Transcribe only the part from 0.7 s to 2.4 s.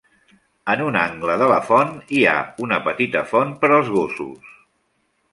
En un angle de la font hi ha